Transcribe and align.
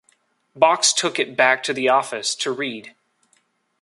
Box 0.55 0.93
took 0.93 1.19
it 1.19 1.37
back 1.37 1.61
to 1.61 1.73
the 1.73 1.87
office 1.87 2.33
to 2.33 2.51
read. 2.51 2.95